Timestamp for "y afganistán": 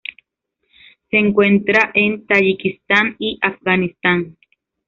3.19-4.35